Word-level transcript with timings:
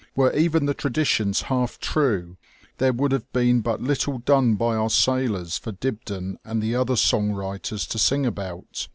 Were 0.15 0.33
even 0.33 0.65
the 0.65 0.73
tra 0.73 0.89
ditions 0.89 1.43
half 1.43 1.79
true, 1.79 2.35
there 2.79 2.91
would 2.91 3.11
have 3.11 3.31
been 3.31 3.61
but 3.61 3.83
little 3.83 4.17
done 4.17 4.55
by 4.55 4.75
our 4.75 4.89
sailors 4.89 5.59
for 5.59 5.73
Dibdin 5.73 6.39
and 6.43 6.59
the 6.59 6.73
other 6.75 6.95
song 6.95 7.33
writers 7.33 7.85
to 7.85 7.99
sing 7.99 8.25
about 8.25 8.87